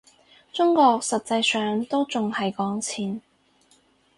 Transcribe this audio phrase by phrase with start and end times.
[0.51, 3.21] 中國實際上都仲係講錢